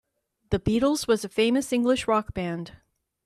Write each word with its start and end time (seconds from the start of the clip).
The 0.49 0.57
Beatles 0.57 1.07
was 1.07 1.23
a 1.23 1.29
famous 1.29 1.71
English 1.71 2.07
rock 2.07 2.33
band. 2.33 2.75